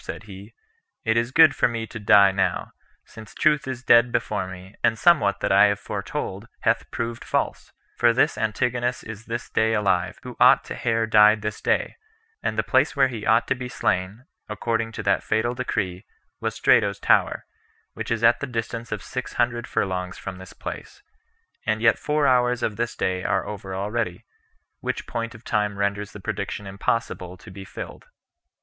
[0.03, 0.51] said he,
[1.05, 2.71] "it is good for me to die now,
[3.05, 7.71] since truth is dead before me, and somewhat that I have foretold hath proved false;
[7.97, 11.97] for this Antigonus is this day alive, who ought to have died this day;
[12.41, 16.03] and the place where he ought to be slain, according to that fatal decree,
[16.39, 17.45] was Strato's Tower,
[17.93, 21.03] which is at the distance of six hundred furlongs from this place;
[21.67, 24.25] and yet four hours of this day are over already;
[24.79, 28.05] which point of time renders the prediction impossible to be fill filled."